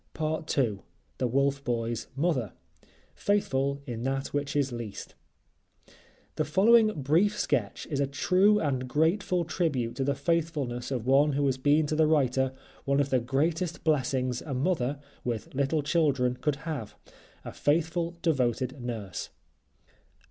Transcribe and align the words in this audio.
*Part 0.15 0.57
II. 0.57 0.79
THE 1.19 1.27
"WOLF 1.27 1.63
BOY'S" 1.63 2.07
MOTHER.* 2.15 2.53
"Faithful 3.13 3.83
in 3.85 4.01
that 4.01 4.29
which 4.33 4.55
is 4.55 4.71
least." 4.71 5.13
The 6.37 6.43
following 6.43 7.03
brief 7.03 7.37
sketch 7.37 7.85
is 7.85 7.99
a 7.99 8.07
true 8.07 8.59
and 8.59 8.87
grateful 8.87 9.45
tribute 9.45 9.93
to 9.97 10.03
the 10.03 10.15
faithfulness 10.15 10.89
of 10.89 11.05
one 11.05 11.33
who 11.33 11.45
has 11.45 11.59
been 11.59 11.85
to 11.85 11.95
the 11.95 12.07
writer 12.07 12.51
one 12.83 12.99
of 12.99 13.11
the 13.11 13.19
greatest 13.19 13.83
blessings 13.83 14.41
a 14.41 14.55
mother, 14.55 14.97
with 15.23 15.53
little 15.53 15.83
children, 15.83 16.35
could 16.35 16.55
have—a 16.55 17.53
faithful, 17.53 18.17
devoted 18.23 18.81
nurse. 18.81 19.29